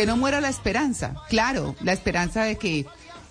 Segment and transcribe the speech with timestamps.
[0.00, 1.14] que no muera la esperanza.
[1.28, 2.86] Claro, la esperanza de que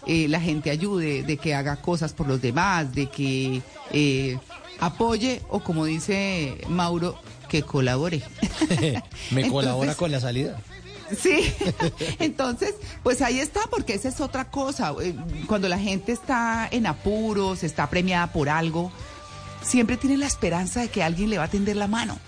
[0.06, 4.38] eh, la gente ayude, de que haga cosas por los demás, de que eh,
[4.80, 8.22] apoye o como dice Mauro, que colabore.
[9.32, 10.62] Me colabora con la salida.
[11.20, 11.40] Sí,
[12.20, 14.94] entonces, pues ahí está, porque esa es otra cosa.
[15.02, 15.16] Eh,
[15.48, 18.92] cuando la gente está en apuros, está premiada por algo,
[19.64, 22.20] siempre tiene la esperanza de que alguien le va a tender la mano.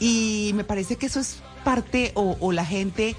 [0.00, 3.14] Y me parece que eso es parte o, o la gente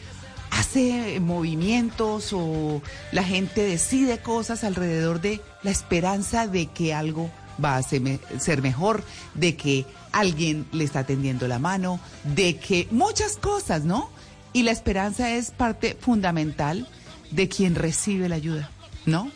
[0.51, 7.29] hace movimientos o la gente decide cosas alrededor de la esperanza de que algo
[7.63, 9.03] va a ser, mejor,
[9.33, 14.09] de que alguien le está tendiendo la mano, de que muchas cosas, ¿no?
[14.53, 16.87] Y la esperanza es parte fundamental
[17.31, 18.69] de quien recibe la ayuda,
[19.05, 19.31] ¿no?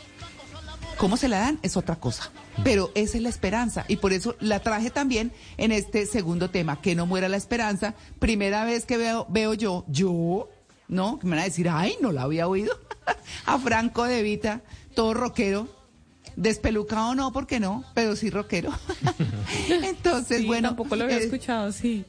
[0.98, 1.60] ¿Cómo se la dan?
[1.62, 2.32] Es otra cosa.
[2.64, 6.82] Pero esa es la esperanza y por eso la traje también en este segundo tema,
[6.82, 7.96] que no muera la esperanza.
[8.20, 10.50] Primera vez que veo, veo yo, yo,
[10.90, 11.20] ¿no?
[11.20, 12.78] Que me van a decir, ay, no la había oído.
[13.46, 14.62] a Franco de Vita,
[14.94, 15.70] todo rockero,
[16.36, 18.72] despelucado no, porque no, pero sí rockero.
[19.70, 20.70] Entonces, sí, bueno.
[20.70, 22.06] Tampoco lo había eh, escuchado, sí.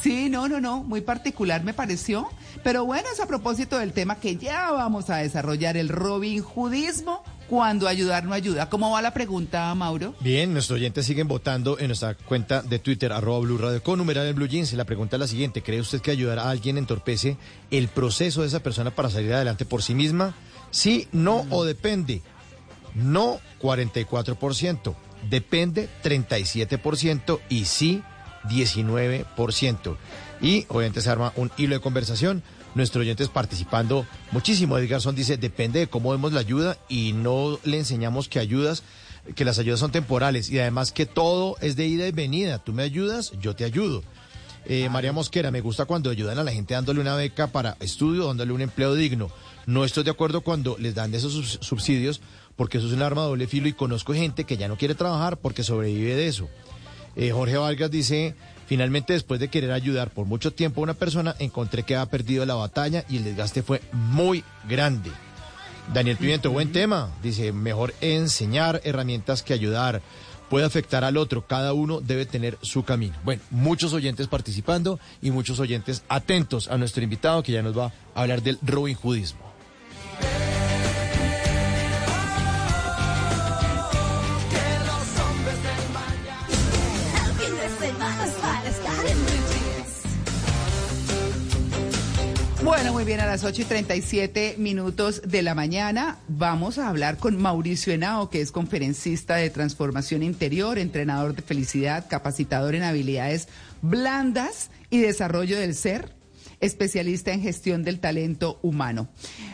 [0.00, 2.28] Sí, no, no, no, muy particular me pareció.
[2.62, 7.24] Pero bueno, es a propósito del tema que ya vamos a desarrollar, el Robin Hoodismo,
[7.48, 8.68] cuando ayudar no ayuda.
[8.68, 10.14] ¿Cómo va la pregunta, Mauro?
[10.20, 14.26] Bien, nuestros oyentes siguen votando en nuestra cuenta de Twitter, arroba Blue Radio, con numeral
[14.26, 14.72] en Blue Jeans.
[14.74, 17.36] La pregunta es la siguiente, ¿cree usted que ayudar a alguien entorpece
[17.70, 20.34] el proceso de esa persona para salir adelante por sí misma?
[20.70, 22.22] Sí, no o depende.
[22.94, 24.94] No, 44%.
[25.30, 27.40] Depende, 37%.
[27.48, 28.02] Y sí,
[28.44, 29.96] 19%.
[30.40, 32.42] Y obviamente se arma un hilo de conversación.
[32.78, 34.78] Nuestros oyentes participando muchísimo.
[34.78, 38.84] Edgarson dice, depende de cómo vemos la ayuda y no le enseñamos que ayudas,
[39.34, 42.60] que las ayudas son temporales y además que todo es de ida y venida.
[42.60, 44.04] Tú me ayudas, yo te ayudo.
[44.64, 48.28] Eh, María Mosquera, me gusta cuando ayudan a la gente dándole una beca para estudio,
[48.28, 49.28] dándole un empleo digno.
[49.66, 52.20] No estoy de acuerdo cuando les dan esos subsidios
[52.54, 54.94] porque eso es un arma de doble filo y conozco gente que ya no quiere
[54.94, 56.48] trabajar porque sobrevive de eso.
[57.16, 58.36] Eh, Jorge Vargas dice,
[58.68, 62.44] finalmente después de querer ayudar por mucho tiempo a una persona, encontré que había perdido
[62.44, 65.10] la batalla y el desgaste fue muy grande.
[65.92, 67.10] Daniel Pimiento, buen tema.
[67.22, 70.02] Dice, mejor enseñar herramientas que ayudar.
[70.50, 73.14] Puede afectar al otro, cada uno debe tener su camino.
[73.24, 77.92] Bueno, muchos oyentes participando y muchos oyentes atentos a nuestro invitado que ya nos va
[78.14, 79.47] a hablar del Robin Hoodismo.
[92.98, 97.40] Muy bien, a las 8 y 37 minutos de la mañana vamos a hablar con
[97.40, 103.46] Mauricio Henao, que es conferencista de transformación interior, entrenador de felicidad, capacitador en habilidades
[103.82, 106.12] blandas y desarrollo del ser,
[106.58, 109.06] especialista en gestión del talento humano.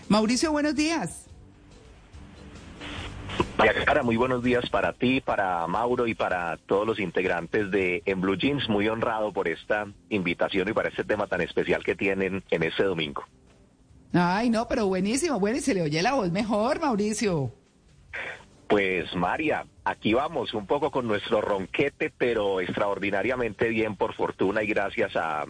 [0.09, 1.25] Mauricio, buenos días.
[3.56, 8.03] María Clara, muy buenos días para ti, para Mauro y para todos los integrantes de
[8.05, 8.69] En Blue Jeans.
[8.69, 12.83] Muy honrado por esta invitación y para este tema tan especial que tienen en este
[12.83, 13.25] domingo.
[14.12, 15.41] Ay, no, pero buenísimo.
[15.41, 17.53] Bueno, y se le oye la voz mejor, Mauricio.
[18.69, 24.67] Pues María, aquí vamos un poco con nuestro ronquete, pero extraordinariamente bien por fortuna y
[24.67, 25.44] gracias a,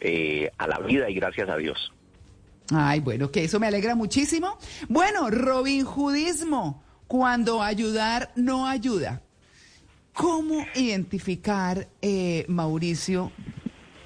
[0.00, 1.92] eh, a la vida y gracias a Dios.
[2.74, 4.58] Ay, bueno, que eso me alegra muchísimo.
[4.88, 9.22] Bueno, Robin Hoodismo cuando ayudar no ayuda.
[10.12, 13.32] ¿Cómo identificar, eh, Mauricio,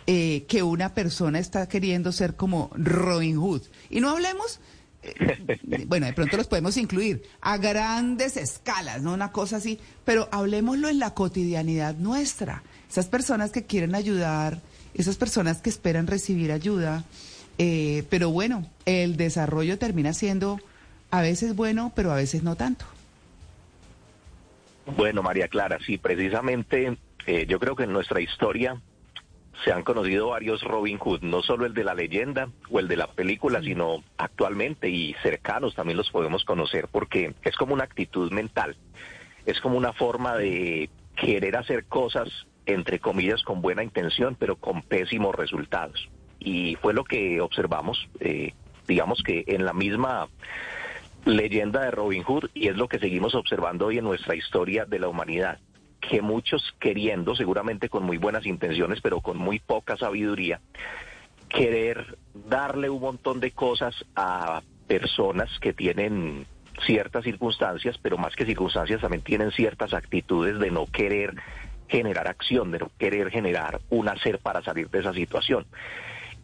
[0.06, 3.62] eh, que una persona está queriendo ser como Robin Hood?
[3.90, 4.58] Y no hablemos,
[5.04, 5.14] eh,
[5.86, 9.14] bueno, de pronto los podemos incluir a grandes escalas, ¿no?
[9.14, 12.64] Una cosa así, pero hablemoslo en la cotidianidad nuestra.
[12.90, 14.60] Esas personas que quieren ayudar,
[14.94, 17.04] esas personas que esperan recibir ayuda,
[18.08, 20.58] pero bueno, el desarrollo termina siendo
[21.10, 22.84] a veces bueno, pero a veces no tanto.
[24.96, 28.80] Bueno, María Clara, sí, precisamente eh, yo creo que en nuestra historia
[29.64, 32.96] se han conocido varios Robin Hood, no solo el de la leyenda o el de
[32.96, 38.32] la película, sino actualmente y cercanos también los podemos conocer porque es como una actitud
[38.32, 38.76] mental,
[39.44, 42.28] es como una forma de querer hacer cosas,
[42.64, 46.08] entre comillas, con buena intención, pero con pésimos resultados.
[46.38, 48.54] Y fue lo que observamos, eh,
[48.88, 50.28] digamos que en la misma
[51.24, 54.98] leyenda de Robin Hood y es lo que seguimos observando hoy en nuestra historia de
[54.98, 55.58] la humanidad,
[56.00, 60.60] que muchos queriendo, seguramente con muy buenas intenciones, pero con muy poca sabiduría,
[61.48, 62.18] querer
[62.48, 66.46] darle un montón de cosas a personas que tienen
[66.86, 71.34] ciertas circunstancias, pero más que circunstancias también tienen ciertas actitudes de no querer
[71.88, 75.66] generar acción, de no querer generar un hacer para salir de esa situación.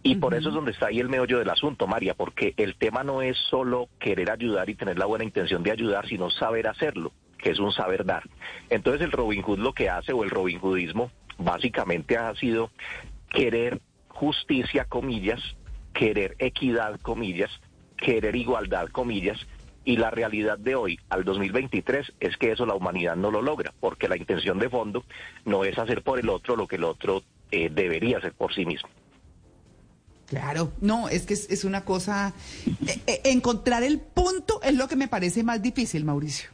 [0.06, 3.02] Y por eso es donde está ahí el meollo del asunto, María, porque el tema
[3.02, 7.10] no es solo querer ayudar y tener la buena intención de ayudar, sino saber hacerlo,
[7.38, 8.22] que es un saber dar.
[8.70, 12.70] Entonces el Robin Hood lo que hace, o el Robin Hoodismo, básicamente ha sido
[13.30, 15.40] querer justicia, comillas,
[15.92, 17.50] querer equidad, comillas,
[17.96, 19.44] querer igualdad, comillas,
[19.84, 23.72] y la realidad de hoy, al 2023, es que eso la humanidad no lo logra,
[23.80, 25.04] porque la intención de fondo
[25.44, 28.64] no es hacer por el otro lo que el otro eh, debería hacer por sí
[28.64, 28.88] mismo.
[30.26, 32.34] Claro, no, es que es, una cosa,
[32.66, 36.50] eh, eh, encontrar el punto es lo que me parece más difícil, Mauricio.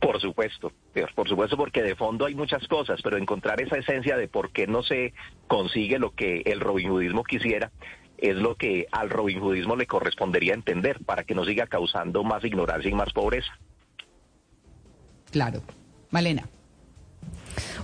[0.00, 0.72] Por supuesto,
[1.14, 4.66] por supuesto, porque de fondo hay muchas cosas, pero encontrar esa esencia de por qué
[4.66, 5.14] no se
[5.46, 7.70] consigue lo que el robinhoodismo quisiera
[8.18, 12.90] es lo que al robinhoodismo le correspondería entender para que no siga causando más ignorancia
[12.90, 13.52] y más pobreza.
[15.30, 15.62] Claro.
[16.10, 16.48] Malena.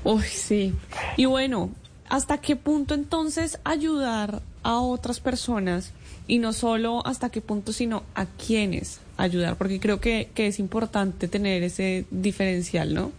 [0.04, 0.74] Uy, sí.
[1.16, 1.70] Y bueno,
[2.08, 5.92] ¿hasta qué punto entonces ayudar a otras personas
[6.26, 9.56] y no solo hasta qué punto, sino a quiénes ayudar?
[9.56, 13.12] Porque creo que, que es importante tener ese diferencial, ¿no?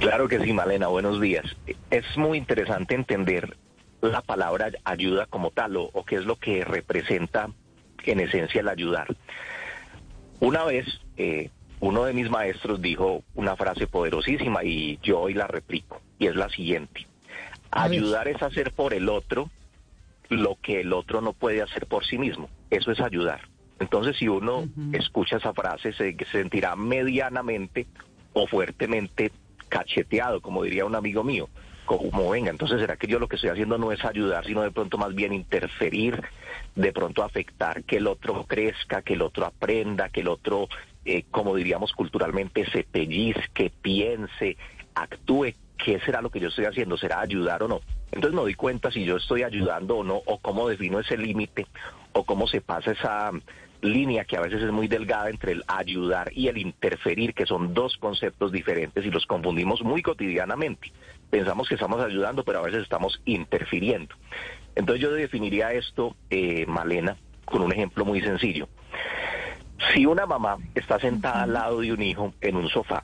[0.00, 1.44] Claro que sí, Malena, buenos días.
[1.90, 3.56] Es muy interesante entender
[4.00, 7.50] la palabra ayuda como tal o, qué es lo que representa
[8.04, 9.06] en esencia el ayudar.
[10.40, 10.86] Una vez
[11.16, 11.50] eh,
[11.82, 16.36] uno de mis maestros dijo una frase poderosísima y yo hoy la replico y es
[16.36, 17.08] la siguiente.
[17.72, 19.50] Ayudar es hacer por el otro
[20.28, 22.48] lo que el otro no puede hacer por sí mismo.
[22.70, 23.40] Eso es ayudar.
[23.80, 27.88] Entonces, si uno escucha esa frase, se, sentirá medianamente
[28.32, 29.32] o fuertemente
[29.68, 31.48] cacheteado, como diría un amigo mío.
[31.84, 34.70] Como venga, entonces será que yo lo que estoy haciendo no es ayudar, sino de
[34.70, 36.22] pronto más bien interferir,
[36.76, 40.68] de pronto afectar que el otro crezca, que el otro aprenda, que el otro
[41.04, 44.56] eh, como diríamos culturalmente, se pellizque, piense,
[44.94, 46.96] actúe, ¿qué será lo que yo estoy haciendo?
[46.96, 47.80] ¿Será ayudar o no?
[48.12, 51.66] Entonces me doy cuenta si yo estoy ayudando o no, o cómo defino ese límite,
[52.12, 53.32] o cómo se pasa esa
[53.80, 57.74] línea que a veces es muy delgada entre el ayudar y el interferir, que son
[57.74, 60.92] dos conceptos diferentes y los confundimos muy cotidianamente.
[61.30, 64.14] Pensamos que estamos ayudando, pero a veces estamos interfiriendo.
[64.74, 68.68] Entonces yo definiría esto, eh, Malena, con un ejemplo muy sencillo.
[69.90, 73.02] Si una mamá está sentada al lado de un hijo en un sofá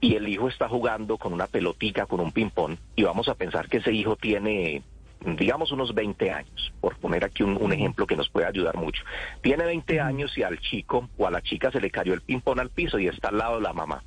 [0.00, 3.68] y el hijo está jugando con una pelotica, con un ping-pong, y vamos a pensar
[3.68, 4.82] que ese hijo tiene,
[5.20, 9.04] digamos, unos 20 años, por poner aquí un, ejemplo que nos puede ayudar mucho.
[9.42, 12.60] Tiene 20 años y al chico o a la chica se le cayó el ping-pong
[12.60, 14.02] al piso y está al lado de la mamá.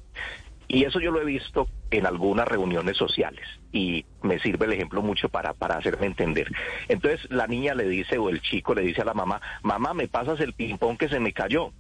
[0.68, 5.02] Y eso yo lo he visto en algunas reuniones sociales y me sirve el ejemplo
[5.02, 6.52] mucho para, para hacerme entender.
[6.88, 10.08] Entonces la niña le dice o el chico le dice a la mamá, mamá, me
[10.08, 11.72] pasas el ping-pong que se me cayó.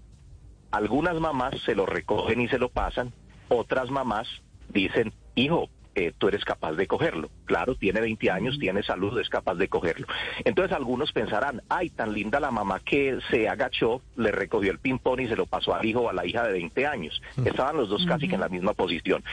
[0.71, 3.13] Algunas mamás se lo recogen y se lo pasan,
[3.47, 4.27] otras mamás
[4.69, 7.29] dicen, hijo, eh, tú eres capaz de cogerlo.
[7.45, 10.07] Claro, tiene 20 años, tiene salud, es capaz de cogerlo.
[10.45, 15.21] Entonces algunos pensarán, ay, tan linda la mamá que se agachó, le recogió el ping-pong
[15.21, 17.21] y se lo pasó al hijo o a la hija de 20 años.
[17.43, 19.23] Estaban los dos casi que en la misma posición.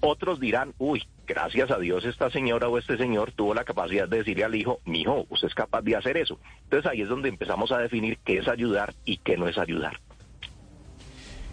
[0.00, 4.18] Otros dirán, uy, gracias a Dios esta señora o este señor tuvo la capacidad de
[4.18, 6.40] decirle al hijo, mi hijo, usted es capaz de hacer eso.
[6.64, 10.00] Entonces ahí es donde empezamos a definir qué es ayudar y qué no es ayudar.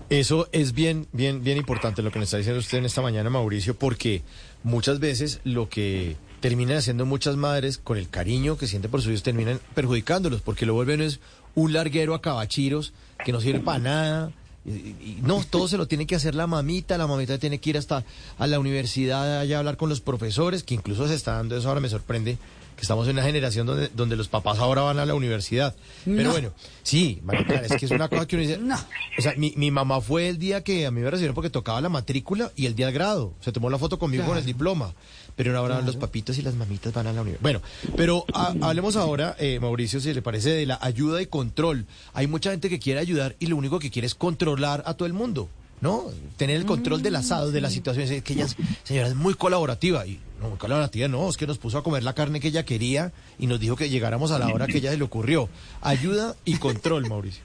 [0.09, 3.29] Eso es bien, bien, bien importante lo que nos está diciendo usted en esta mañana,
[3.29, 4.21] Mauricio, porque
[4.63, 9.11] muchas veces lo que terminan haciendo muchas madres con el cariño que sienten por sus
[9.11, 11.19] hijos terminan perjudicándolos, porque lo vuelven es
[11.55, 12.93] un larguero a cabachiros
[13.23, 14.31] que no sirve para nada.
[14.65, 17.77] Y, no, todo se lo tiene que hacer la mamita, la mamita tiene que ir
[17.77, 18.03] hasta
[18.37, 21.67] a la universidad allá a hablar con los profesores, que incluso se está dando eso,
[21.69, 22.37] ahora me sorprende,
[22.75, 25.75] que estamos en una generación donde, donde los papás ahora van a la universidad.
[26.05, 26.51] Pero bueno,
[26.83, 27.21] sí,
[27.63, 28.57] es que es una cosa que uno dice.
[28.57, 28.75] No.
[29.17, 31.81] O sea, mi, mi, mamá fue el día que a mí me recibieron porque tocaba
[31.81, 33.33] la matrícula y el día del grado.
[33.41, 34.93] Se tomó la foto conmigo con el diploma.
[35.35, 37.41] Pero ahora los papitos y las mamitas van a la universidad.
[37.41, 37.61] Bueno,
[37.95, 38.25] pero
[38.61, 41.85] hablemos ahora, eh, Mauricio, si le parece, de la ayuda y control.
[42.13, 45.07] Hay mucha gente que quiere ayudar y lo único que quiere es controlar a todo
[45.07, 45.49] el mundo.
[45.83, 46.05] ¿No?
[46.37, 48.09] Tener el control del asado, de la situación.
[48.09, 48.47] Es que ella,
[48.83, 50.07] señora, es muy colaborativa.
[50.07, 53.11] Y no, colaborativa no, es que nos puso a comer la carne que ella quería
[53.37, 55.49] y nos dijo que llegáramos a la hora que ella se le ocurrió.
[55.81, 57.43] Ayuda y control, Mauricio.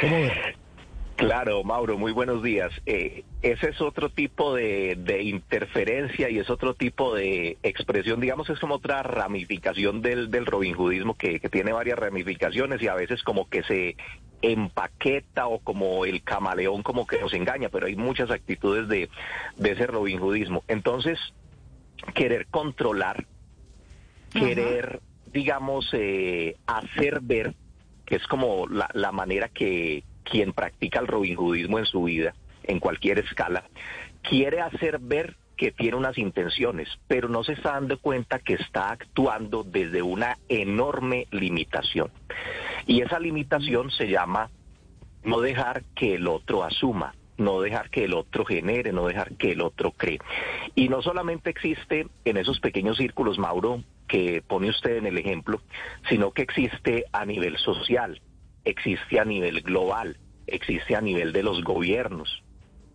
[0.00, 0.32] ¿Cómo ves?
[1.16, 2.72] Claro, Mauro, muy buenos días.
[2.86, 8.58] Eh, ese es otro tipo de, interferencia y es otro tipo de expresión, digamos, es
[8.58, 13.48] como otra ramificación del, del robinjudismo que, que tiene varias ramificaciones y a veces como
[13.48, 13.96] que se
[14.42, 19.08] empaqueta o como el camaleón como que nos engaña, pero hay muchas actitudes de,
[19.56, 20.64] de ese robinjudismo.
[20.68, 21.18] Entonces,
[22.14, 23.26] querer controlar,
[24.32, 25.00] querer,
[25.32, 27.54] digamos, eh, hacer ver,
[28.04, 32.34] que es como la, la manera que quien practica el robinjudismo en su vida,
[32.64, 33.64] en cualquier escala,
[34.22, 38.90] quiere hacer ver que tiene unas intenciones, pero no se está dando cuenta que está
[38.90, 42.10] actuando desde una enorme limitación.
[42.84, 44.50] Y esa limitación se llama
[45.22, 49.52] no dejar que el otro asuma, no dejar que el otro genere, no dejar que
[49.52, 50.18] el otro cree.
[50.74, 55.60] Y no solamente existe en esos pequeños círculos, Mauro, que pone usted en el ejemplo,
[56.08, 58.20] sino que existe a nivel social,
[58.64, 60.16] existe a nivel global,
[60.48, 62.42] existe a nivel de los gobiernos,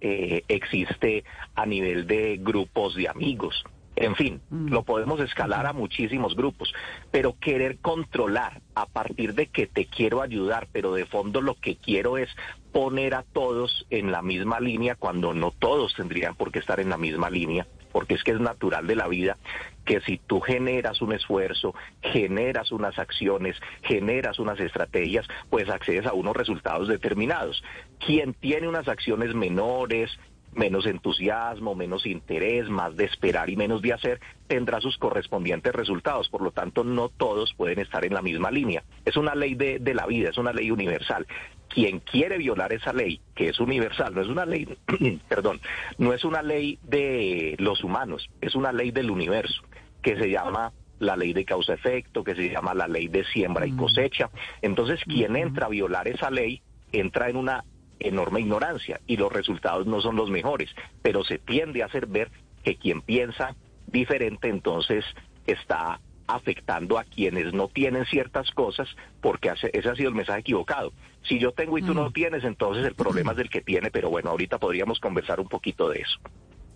[0.02, 1.24] eh, existe
[1.56, 3.64] a nivel de grupos de amigos.
[3.96, 4.68] En fin, mm.
[4.68, 6.72] lo podemos escalar a muchísimos grupos,
[7.10, 11.78] pero querer controlar a partir de que te quiero ayudar, pero de fondo lo que
[11.78, 12.30] quiero es
[12.72, 16.90] poner a todos en la misma línea cuando no todos tendrían por qué estar en
[16.90, 17.66] la misma línea,
[17.98, 19.38] porque es que es natural de la vida
[19.84, 21.74] que si tú generas un esfuerzo,
[22.04, 27.64] generas unas acciones, generas unas estrategias, pues accedes a unos resultados determinados.
[28.06, 30.12] Quien tiene unas acciones menores,
[30.58, 36.30] menos entusiasmo, menos interés, más de esperar y menos de hacer, tendrá sus correspondientes resultados.
[36.30, 38.84] Por lo tanto, no todos pueden estar en la misma línea.
[39.06, 41.26] Es una ley de, de la vida, es una ley universal.
[41.70, 44.68] Quien quiere violar esa ley, que es universal, no es una ley,
[45.30, 45.60] perdón,
[45.98, 49.62] no es una ley de los humanos, es una ley del universo,
[50.02, 53.72] que se llama la ley de causa-efecto, que se llama la ley de siembra y
[53.72, 53.78] mm.
[53.78, 54.30] cosecha.
[54.62, 56.62] Entonces, quien entra a violar esa ley,
[56.92, 57.64] entra en una
[58.00, 60.70] enorme ignorancia y los resultados no son los mejores,
[61.02, 62.32] pero se tiende a hacer ver
[62.64, 63.56] que quien piensa
[63.88, 65.06] diferente entonces
[65.46, 68.88] está afectando a quienes no tienen ciertas cosas
[69.22, 70.92] porque ese ha sido el mensaje equivocado.
[71.28, 72.14] Si yo tengo y tú no mm.
[72.14, 75.90] tienes, entonces el problema es del que tiene, pero bueno, ahorita podríamos conversar un poquito
[75.90, 76.20] de eso.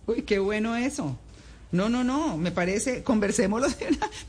[0.06, 1.18] Uy, qué bueno eso.
[1.70, 3.68] No, no, no, me parece, conversémoslo.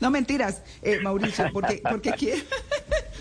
[0.00, 2.42] No, mentiras, eh, Mauricio, porque, porque quiero...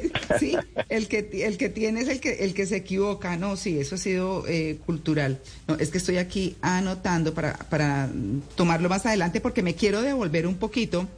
[0.38, 0.56] sí,
[0.88, 3.94] el que, el que tiene es el que, el que se equivoca, no, sí, eso
[3.94, 5.40] ha sido eh, cultural.
[5.66, 8.10] No, es que estoy aquí anotando para, para
[8.54, 11.08] tomarlo más adelante porque me quiero devolver un poquito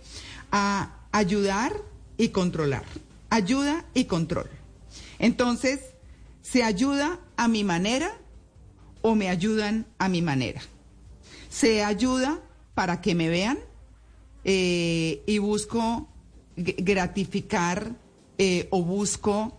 [0.50, 1.72] a ayudar
[2.16, 2.84] y controlar.
[3.30, 4.48] Ayuda y control.
[5.18, 5.80] Entonces,
[6.42, 8.16] ¿se ayuda a mi manera
[9.02, 10.62] o me ayudan a mi manera?
[11.50, 12.40] ¿Se ayuda
[12.74, 13.58] para que me vean
[14.44, 16.08] eh, y busco
[16.56, 17.92] gratificar
[18.38, 19.58] eh, o busco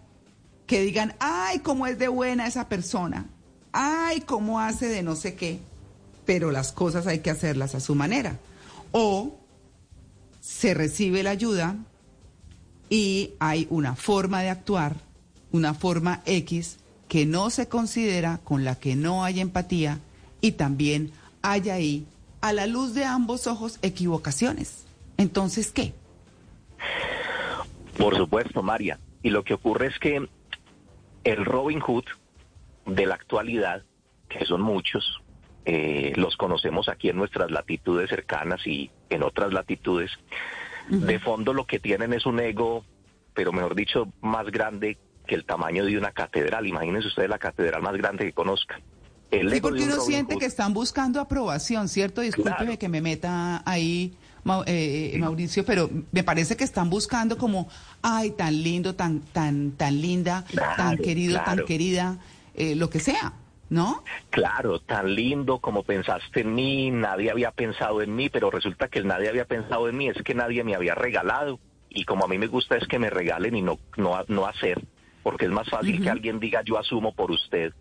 [0.65, 3.25] que digan, ay, cómo es de buena esa persona,
[3.71, 5.59] ay, cómo hace de no sé qué,
[6.25, 8.39] pero las cosas hay que hacerlas a su manera.
[8.91, 9.37] O
[10.41, 11.75] se recibe la ayuda
[12.89, 14.95] y hay una forma de actuar,
[15.51, 19.99] una forma X que no se considera, con la que no hay empatía
[20.41, 22.05] y también hay ahí,
[22.41, 24.83] a la luz de ambos ojos, equivocaciones.
[25.17, 25.93] Entonces, ¿qué?
[27.99, 28.99] Por supuesto, María.
[29.21, 30.27] Y lo que ocurre es que
[31.23, 32.05] el Robin Hood
[32.85, 33.83] de la actualidad,
[34.29, 35.21] que son muchos,
[35.65, 40.11] eh, los conocemos aquí en nuestras latitudes cercanas y en otras latitudes,
[40.87, 42.83] de fondo lo que tienen es un ego,
[43.35, 46.65] pero mejor dicho, más grande que el tamaño de una catedral.
[46.65, 48.81] Imagínense ustedes la catedral más grande que conozcan.
[49.29, 52.21] El sí, porque uno siente que están buscando aprobación, ¿cierto?
[52.21, 57.69] Discúlpeme que me meta ahí Mauricio, pero me parece que están buscando como,
[58.01, 60.45] ay, tan lindo, tan, tan, tan linda,
[60.77, 62.17] tan querido, tan querida,
[62.55, 63.33] eh, lo que sea.
[63.69, 64.03] ¿No?
[64.31, 68.97] Claro, tan lindo como pensaste en mí, nadie había pensado en mí, pero resulta que
[68.97, 71.59] el nadie había pensado en mí, es que nadie me había regalado.
[71.87, 74.81] Y como a mí me gusta es que me regalen y no, no, no hacer,
[75.21, 77.73] porque es más fácil que alguien diga yo asumo por usted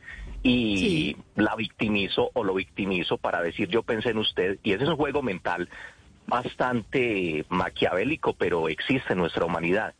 [0.43, 4.59] y la victimizo o lo victimizo para decir yo pensé en usted.
[4.63, 5.69] Y ese es un juego mental
[6.29, 9.95] bastante maquiavélico, pero existe en nuestra humanidad.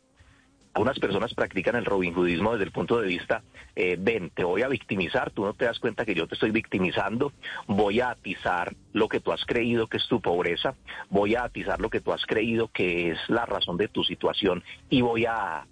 [0.73, 3.41] Algunas personas practican el Robin Hoodismo desde el punto de vista,
[3.75, 6.51] eh, ven, te voy a victimizar, tú no te das cuenta que yo te estoy
[6.51, 7.33] victimizando,
[7.67, 10.75] voy a atizar lo que tú has creído que es tu pobreza,
[11.09, 14.63] voy a atizar lo que tú has creído que es la razón de tu situación
[14.89, 15.65] y voy a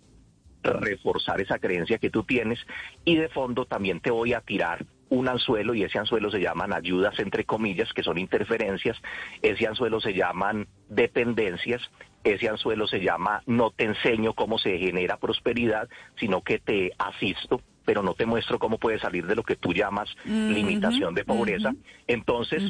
[0.64, 2.60] reforzar esa creencia que tú tienes
[3.06, 6.74] y de fondo también te voy a tirar un anzuelo y ese anzuelo se llaman
[6.74, 8.98] ayudas entre comillas, que son interferencias,
[9.42, 11.82] ese anzuelo se llaman dependencias,
[12.24, 15.88] ese anzuelo se llama no te enseño cómo se genera prosperidad,
[16.20, 19.74] sino que te asisto pero no te muestro cómo puedes salir de lo que tú
[19.74, 21.74] llamas limitación de pobreza.
[22.06, 22.62] Entonces,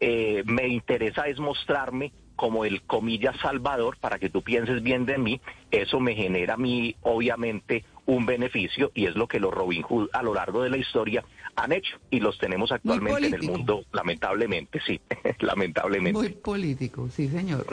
[0.00, 5.16] eh, me interesa es mostrarme como el comillas salvador para que tú pienses bien de
[5.16, 5.40] mí.
[5.70, 10.10] Eso me genera a mí, obviamente, un beneficio y es lo que los Robin Hood
[10.12, 11.24] a lo largo de la historia
[11.56, 15.00] han hecho y los tenemos actualmente en el mundo, lamentablemente, sí,
[15.40, 16.18] lamentablemente.
[16.18, 17.66] Muy político, sí, señor.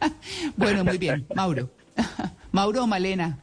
[0.56, 1.68] bueno, muy bien, Mauro.
[2.52, 3.38] Mauro o Malena.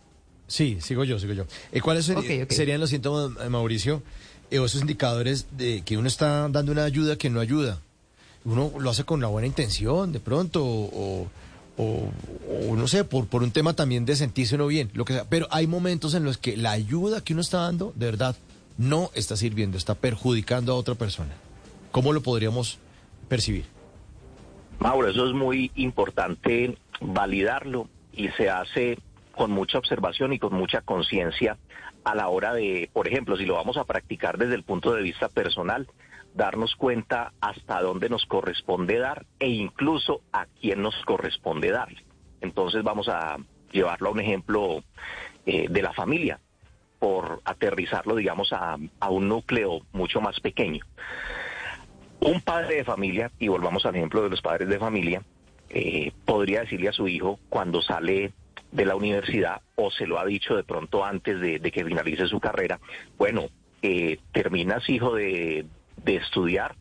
[0.48, 1.46] Sí, sigo yo, sigo yo.
[1.72, 2.12] Eh, ¿Cuáles
[2.50, 4.02] serían los síntomas, eh, Mauricio,
[4.50, 7.80] eh, o esos indicadores de que uno está dando una ayuda que no ayuda?
[8.44, 11.28] uno lo hace con la buena intención, de pronto, o,
[11.78, 12.10] o,
[12.70, 15.26] o no sé, por, por un tema también de sentirse uno bien, lo que sea.
[15.26, 18.36] Pero hay momentos en los que la ayuda que uno está dando, de verdad,
[18.82, 21.34] no está sirviendo, está perjudicando a otra persona.
[21.92, 22.80] ¿Cómo lo podríamos
[23.30, 23.66] percibir?
[24.80, 28.98] Mauro, eso es muy importante validarlo y se hace
[29.34, 31.58] con mucha observación y con mucha conciencia
[32.04, 35.04] a la hora de, por ejemplo, si lo vamos a practicar desde el punto de
[35.04, 35.88] vista personal,
[36.34, 42.04] darnos cuenta hasta dónde nos corresponde dar e incluso a quién nos corresponde darle.
[42.42, 43.38] Entonces vamos a
[43.72, 44.84] llevarlo a un ejemplo
[45.46, 46.40] eh, de la familia,
[47.02, 50.86] por aterrizarlo, digamos, a, a un núcleo mucho más pequeño.
[52.20, 55.24] Un padre de familia, y volvamos al ejemplo de los padres de familia,
[55.72, 58.34] eh, podría decirle a su hijo cuando sale
[58.72, 62.40] de la universidad o se lo ha dicho de pronto antes de, que finalice su
[62.40, 62.80] carrera,
[63.18, 63.48] bueno,
[63.82, 65.66] eh, terminas hijo de,
[66.04, 66.76] de estudiar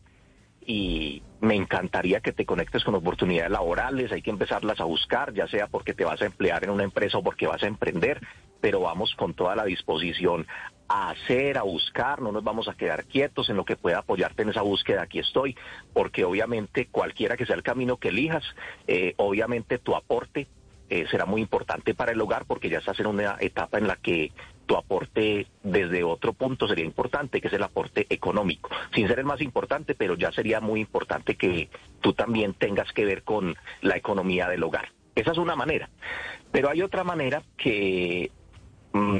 [0.63, 5.47] y me encantaría que te conectes con oportunidades laborales, hay que empezarlas a buscar, ya
[5.47, 8.21] sea porque te vas a emplear en una empresa o porque vas a emprender,
[8.61, 10.47] pero vamos con toda la disposición
[10.87, 14.43] a hacer, a buscar, no nos vamos a quedar quietos en lo que pueda apoyarte
[14.43, 15.55] en esa búsqueda, aquí estoy,
[15.93, 18.43] porque obviamente cualquiera que sea el camino que elijas,
[18.87, 20.47] eh, obviamente tu aporte
[20.89, 23.95] eh, será muy importante para el hogar porque ya estás en una etapa en la
[23.95, 24.33] que
[24.65, 29.25] tu aporte desde otro punto sería importante, que es el aporte económico, sin ser el
[29.25, 31.69] más importante, pero ya sería muy importante que
[32.01, 34.89] tú también tengas que ver con la economía del hogar.
[35.15, 35.89] Esa es una manera.
[36.51, 38.29] Pero hay otra manera que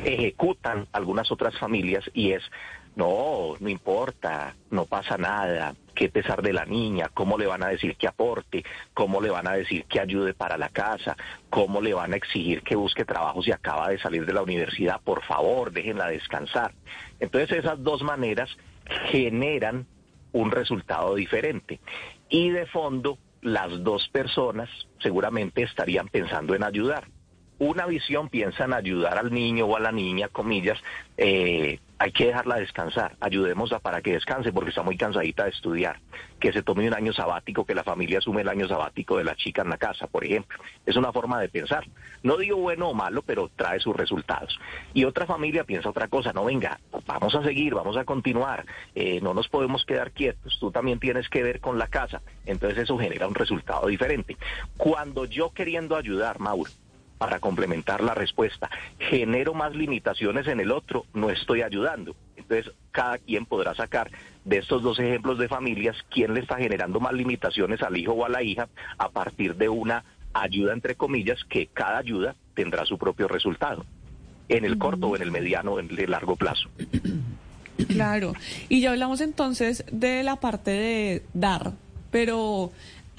[0.03, 2.43] ejecutan algunas otras familias y es,
[2.95, 7.69] no, no importa, no pasa nada, qué pesar de la niña, cómo le van a
[7.69, 8.63] decir que aporte,
[8.93, 11.15] cómo le van a decir que ayude para la casa,
[11.49, 14.99] cómo le van a exigir que busque trabajo si acaba de salir de la universidad,
[15.01, 16.73] por favor, déjenla descansar.
[17.19, 18.49] Entonces esas dos maneras
[19.09, 19.85] generan
[20.33, 21.79] un resultado diferente.
[22.29, 27.07] Y de fondo, las dos personas seguramente estarían pensando en ayudar.
[27.61, 30.79] Una visión piensa en ayudar al niño o a la niña, comillas,
[31.15, 35.99] eh, hay que dejarla descansar, ayudémosla para que descanse porque está muy cansadita de estudiar,
[36.39, 39.35] que se tome un año sabático, que la familia asume el año sabático de la
[39.35, 40.57] chica en la casa, por ejemplo.
[40.87, 41.85] Es una forma de pensar.
[42.23, 44.57] No digo bueno o malo, pero trae sus resultados.
[44.95, 49.21] Y otra familia piensa otra cosa, no venga, vamos a seguir, vamos a continuar, eh,
[49.21, 52.23] no nos podemos quedar quietos, tú también tienes que ver con la casa.
[52.47, 54.35] Entonces eso genera un resultado diferente.
[54.77, 56.71] Cuando yo queriendo ayudar, Mauro,
[57.21, 62.15] para complementar la respuesta, genero más limitaciones en el otro, no estoy ayudando.
[62.35, 64.09] Entonces, cada quien podrá sacar
[64.43, 68.25] de estos dos ejemplos de familias quién le está generando más limitaciones al hijo o
[68.25, 70.03] a la hija a partir de una
[70.33, 73.85] ayuda, entre comillas, que cada ayuda tendrá su propio resultado,
[74.49, 76.71] en el corto o en el mediano, en el largo plazo.
[77.87, 78.33] Claro,
[78.67, 81.73] y ya hablamos entonces de la parte de dar,
[82.09, 82.71] pero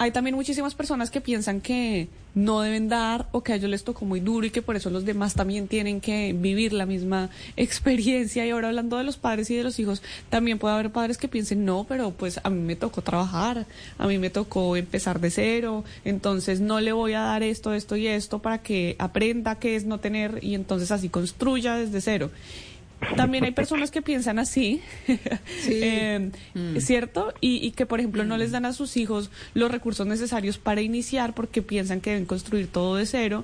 [0.03, 3.85] hay también muchísimas personas que piensan que no deben dar o que a ellos les
[3.85, 7.29] tocó muy duro y que por eso los demás también tienen que vivir la misma
[7.55, 8.45] experiencia.
[8.45, 11.29] Y ahora hablando de los padres y de los hijos, también puede haber padres que
[11.29, 13.65] piensen, no, pero pues a mí me tocó trabajar,
[13.97, 17.95] a mí me tocó empezar de cero, entonces no le voy a dar esto, esto
[17.95, 22.29] y esto para que aprenda qué es no tener y entonces así construya desde cero.
[23.15, 24.81] También hay personas que piensan así,
[25.67, 26.77] eh, mm.
[26.77, 27.33] ¿cierto?
[27.41, 31.33] Y, que, por ejemplo, no les dan a sus hijos los recursos necesarios para iniciar
[31.33, 33.43] porque piensan que deben construir todo de cero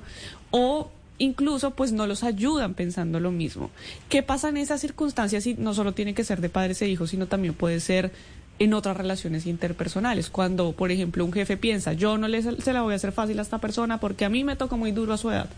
[0.51, 3.69] o incluso pues no los ayudan pensando lo mismo.
[4.07, 7.09] ¿Qué pasa en esas circunstancias y no solo tiene que ser de padres e hijos,
[7.09, 8.11] sino también puede ser
[8.57, 10.29] en otras relaciones interpersonales?
[10.29, 13.37] Cuando, por ejemplo, un jefe piensa, yo no le, se la voy a hacer fácil
[13.39, 15.49] a esta persona porque a mí me toca muy duro a su edad.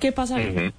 [0.00, 0.72] ¿Qué pasa ahí?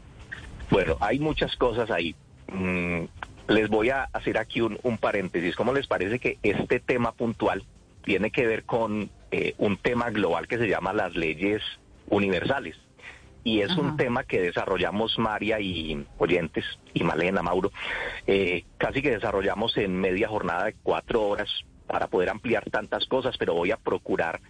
[0.70, 2.14] Bueno, hay muchas cosas ahí.
[2.52, 3.06] Mm,
[3.48, 5.56] les voy a hacer aquí un, paréntesis.
[5.56, 7.64] ¿Cómo les parece que este tema puntual
[8.04, 11.62] tiene que ver con eh, un tema global que se llama las leyes
[12.10, 12.76] universales?
[13.44, 17.72] Y es un tema que desarrollamos María y oyentes y Malena, Mauro,
[18.26, 21.50] eh, casi que desarrollamos en media jornada de cuatro horas
[21.86, 24.42] para poder ampliar tantas cosas, pero voy a procurar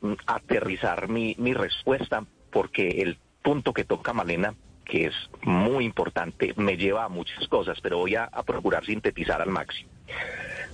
[0.00, 4.54] mm, aterrizar mi, mi respuesta porque el punto que toca Malena
[4.86, 9.50] que es muy importante, me lleva a muchas cosas, pero voy a, procurar sintetizar al
[9.50, 9.90] máximo.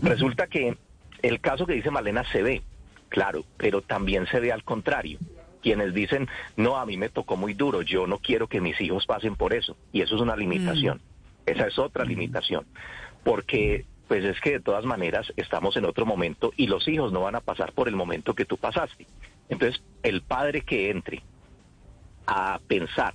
[0.02, 0.76] Resulta que
[1.22, 2.62] el caso que dice Malena se ve,
[3.08, 5.18] claro, pero también se ve al contrario.
[5.62, 9.06] Quienes dicen, no, a mí me tocó muy duro, yo no quiero que mis hijos
[9.06, 9.76] pasen por eso.
[9.92, 10.98] Y eso es una limitación.
[10.98, 11.50] Mm.
[11.50, 12.66] Esa es otra limitación.
[13.22, 17.20] Porque, pues es que de todas maneras estamos en otro momento y los hijos no
[17.20, 19.06] van a pasar por el momento que tú pasaste.
[19.48, 21.22] Entonces, el padre que entre
[22.26, 23.14] a pensar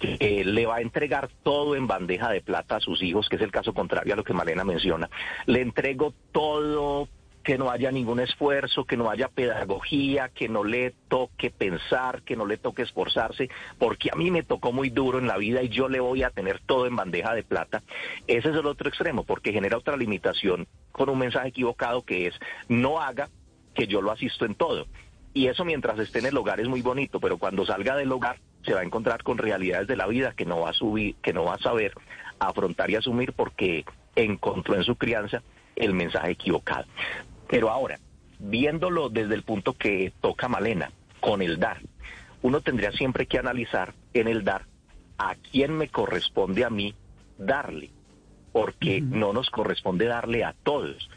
[0.00, 3.50] le va a entregar todo en bandeja de plata a sus hijos, que es el
[3.50, 5.10] caso contrario a lo que Malena menciona.
[5.46, 7.08] Le entrego todo
[7.48, 12.36] que no haya ningún esfuerzo, que no haya pedagogía, que no le toque pensar, que
[12.36, 15.70] no le toque esforzarse, porque a mí me tocó muy duro en la vida y
[15.70, 17.82] yo le voy a tener todo en bandeja de plata.
[18.26, 22.34] Ese es el otro extremo, porque genera otra limitación con un mensaje equivocado que es
[22.68, 23.30] no haga
[23.74, 24.86] que yo lo asisto en todo.
[25.32, 28.36] Y eso mientras esté en el hogar es muy bonito, pero cuando salga del hogar
[28.64, 31.32] se va a encontrar con realidades de la vida que no va a subir, que
[31.32, 31.92] no va a saber
[32.38, 33.84] afrontar y asumir porque
[34.16, 35.42] encontró en su crianza
[35.76, 36.86] el mensaje equivocado.
[37.48, 37.98] Pero ahora,
[38.38, 40.90] viéndolo desde el punto que toca Malena,
[41.20, 41.80] con el dar,
[42.42, 44.66] uno tendría siempre que analizar en el dar
[45.18, 46.94] a quién me corresponde a mí
[47.38, 47.90] darle,
[48.52, 51.08] porque no nos corresponde darle a todos.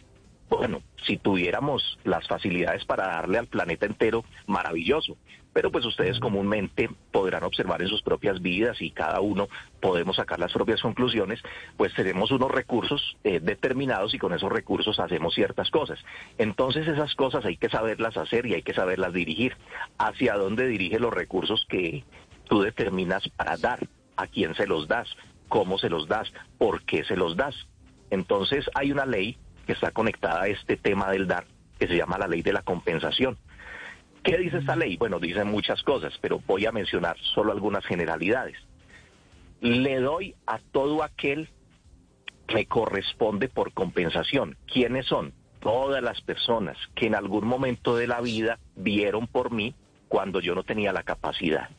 [0.52, 5.16] Bueno, si tuviéramos las facilidades para darle al planeta entero, maravilloso.
[5.54, 9.48] Pero pues ustedes comúnmente podrán observar en sus propias vidas y cada uno
[9.80, 11.42] podemos sacar las propias conclusiones,
[11.78, 16.00] pues tenemos unos recursos eh, determinados y con esos recursos hacemos ciertas cosas.
[16.38, 19.56] Entonces esas cosas hay que saberlas hacer y hay que saberlas dirigir.
[19.98, 22.04] ¿Hacia dónde dirige los recursos que
[22.50, 23.88] tú determinas para dar?
[24.18, 25.08] ¿A quién se los das?
[25.48, 26.32] ¿Cómo se los das?
[26.58, 27.56] ¿Por qué se los das?
[28.10, 31.46] Entonces hay una ley que está conectada a este tema del dar,
[31.80, 33.38] que se llama la ley de la compensación.
[34.24, 34.98] ¿Qué dice esta ley?
[34.98, 38.58] Bueno, dice muchas cosas, pero voy a mencionar solo algunas generalidades.
[39.62, 41.50] Le doy a todo aquel
[42.48, 44.58] que corresponde por compensación.
[44.72, 45.34] ¿Quiénes son?
[45.60, 49.76] Todas las personas que en algún momento de la vida vieron por mí
[50.08, 51.70] cuando yo no tenía la capacidad.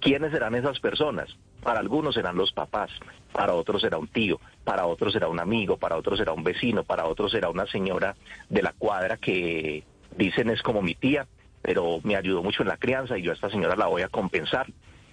[0.00, 1.28] ¿Quiénes serán esas personas?
[1.62, 2.90] Para algunos serán los papás,
[3.32, 6.84] para otros será un tío, para otros será un amigo, para otros será un vecino,
[6.84, 8.16] para otros será una señora
[8.48, 9.84] de la cuadra que
[10.16, 11.26] dicen es como mi tía,
[11.62, 14.08] pero me ayudó mucho en la crianza y yo a esta señora la voy a
[14.08, 14.66] compensar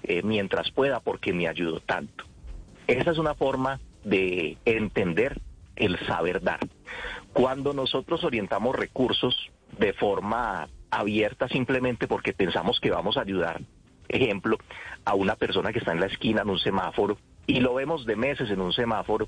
[0.04, 2.24] eh, mientras pueda porque me ayudó tanto.
[2.88, 5.42] Esa es una forma de entender
[5.76, 6.60] el saber dar.
[7.34, 13.62] Cuando nosotros orientamos recursos de forma abierta simplemente porque pensamos que vamos a ayudar,
[14.10, 14.58] ejemplo,
[15.06, 18.16] a una persona que está en la esquina en un semáforo y lo vemos de
[18.16, 19.28] meses en un semáforo,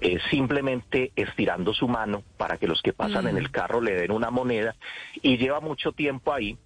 [0.00, 4.10] eh, simplemente estirando su mano para que los que pasan en el carro le den
[4.10, 4.74] una moneda
[5.22, 6.56] y lleva mucho tiempo ahí,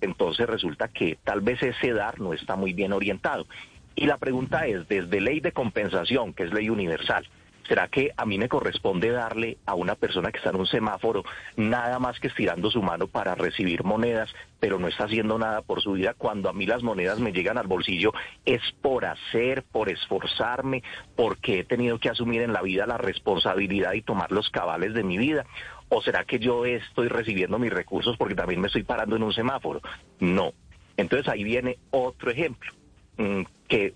[0.00, 3.46] entonces resulta que tal vez ese dar no está muy bien orientado.
[3.94, 7.28] Y la pregunta es, desde ley de compensación, que es ley universal,
[7.68, 11.24] ¿Será que a mí me corresponde darle a una persona que está en un semáforo
[11.56, 15.80] nada más que estirando su mano para recibir monedas, pero no está haciendo nada por
[15.80, 16.14] su vida?
[16.14, 18.12] Cuando a mí las monedas me llegan al bolsillo
[18.44, 20.82] es por hacer, por esforzarme,
[21.14, 25.04] porque he tenido que asumir en la vida la responsabilidad y tomar los cabales de
[25.04, 25.46] mi vida.
[25.88, 29.32] ¿O será que yo estoy recibiendo mis recursos porque también me estoy parando en un
[29.32, 29.80] semáforo?
[30.18, 30.52] No.
[30.96, 32.72] Entonces ahí viene otro ejemplo
[33.18, 33.94] mm, que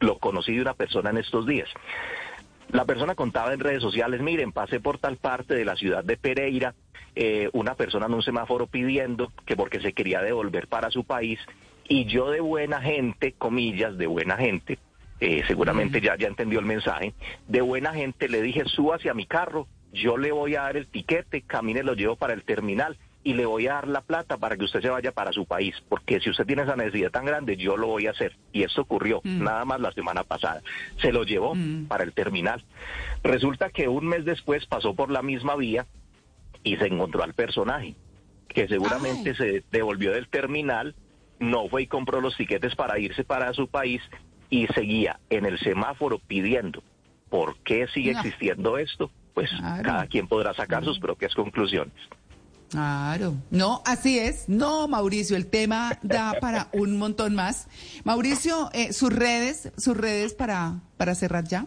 [0.00, 1.68] lo conocí de una persona en estos días.
[2.72, 6.16] La persona contaba en redes sociales, miren, pasé por tal parte de la ciudad de
[6.16, 6.74] Pereira,
[7.16, 11.40] eh, una persona en un semáforo pidiendo que porque se quería devolver para su país,
[11.88, 14.78] y yo de buena gente, comillas, de buena gente,
[15.18, 17.12] eh, seguramente ya, ya entendió el mensaje,
[17.48, 20.86] de buena gente le dije, suba hacia mi carro, yo le voy a dar el
[20.86, 24.56] tiquete, camine, lo llevo para el terminal y le voy a dar la plata para
[24.56, 27.56] que usted se vaya para su país, porque si usted tiene esa necesidad tan grande,
[27.56, 28.36] yo lo voy a hacer.
[28.52, 29.42] Y esto ocurrió Mm.
[29.44, 30.62] nada más la semana pasada.
[31.02, 31.86] Se lo llevó Mm.
[31.86, 32.64] para el terminal.
[33.22, 35.86] Resulta que un mes después pasó por la misma vía
[36.62, 37.94] y se encontró al personaje,
[38.48, 39.36] que seguramente Ay.
[39.36, 40.94] se devolvió del terminal,
[41.38, 44.00] no fue y compró los tiquetes para irse para su país
[44.48, 46.82] y seguía en el semáforo pidiendo.
[47.28, 48.20] ¿Por qué sigue No.
[48.20, 49.10] existiendo esto?
[49.34, 49.82] Pues Claro.
[49.84, 51.94] cada quien podrá sacar sus propias conclusiones.
[52.70, 54.48] Claro, no, así es.
[54.48, 57.68] No, Mauricio, el tema da para un montón más.
[58.04, 61.66] Mauricio, eh, sus redes, sus redes para, para cerrar ya.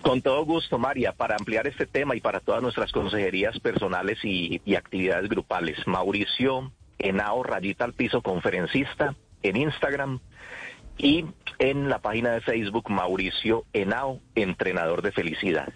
[0.00, 4.62] Con todo gusto, María, para ampliar este tema y para todas nuestras consejerías personales y,
[4.64, 5.76] y actividades grupales.
[5.86, 10.20] Mauricio Henao, rayita al piso, conferencista en Instagram
[10.96, 11.26] y
[11.58, 15.70] en la página de Facebook Mauricio Henao, entrenador de felicidad.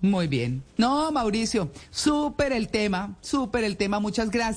[0.00, 0.62] Muy bien.
[0.76, 3.98] No, Mauricio, súper el tema, súper el tema.
[3.98, 4.56] Muchas gracias.